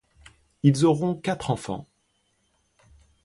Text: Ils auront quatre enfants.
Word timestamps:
Ils 0.63 0.83
auront 0.85 1.13
quatre 1.13 1.51
enfants. 1.51 1.85